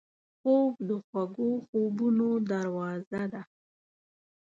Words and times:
خوب 0.39 0.73
د 0.87 0.89
خوږو 1.07 1.49
خوبونو 1.67 2.27
دروازه 2.51 3.23
ده 3.31 3.41